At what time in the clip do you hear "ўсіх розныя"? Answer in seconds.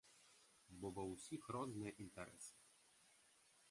1.11-1.91